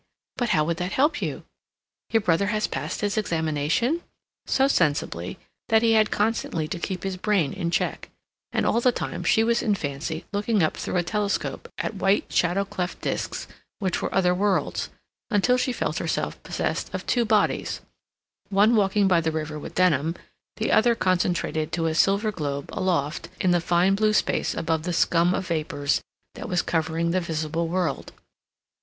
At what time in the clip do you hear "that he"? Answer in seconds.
5.69-5.91